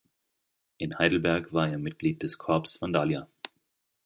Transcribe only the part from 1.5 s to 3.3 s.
war er Mitglied des Corps Vandalia.